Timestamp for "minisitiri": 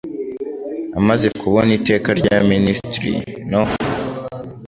2.51-3.13